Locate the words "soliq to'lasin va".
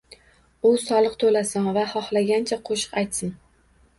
0.83-1.83